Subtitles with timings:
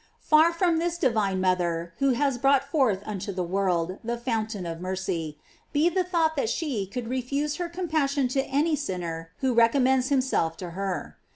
[0.15, 4.65] f Far from this divine mother who has brought forth unto the world the fountain
[4.65, 5.37] of mercy,
[5.73, 10.09] be the thought that she, could refuse her compassion to any sinner who recom mends
[10.09, 11.17] himself to her.